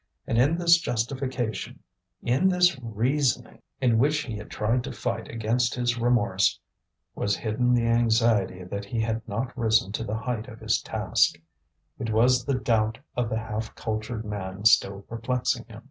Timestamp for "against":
5.29-5.75